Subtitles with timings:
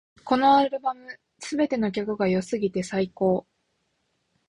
[0.25, 3.45] このアルバム、すべての曲が良すぎて最高